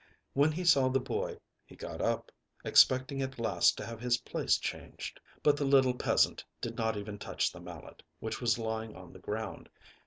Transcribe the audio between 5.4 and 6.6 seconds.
But the little peasant